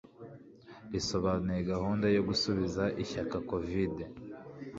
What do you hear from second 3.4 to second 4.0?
COVID